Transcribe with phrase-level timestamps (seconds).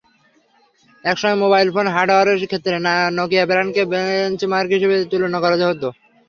[1.03, 2.75] একসময় mobile phone হার্ডওয়্যারের ক্ষেত্রে
[3.17, 5.89] নকিয়া ব্র্যান্ডকে বেঞ্চমার্ক হিসেবে তুলনা করা হতো।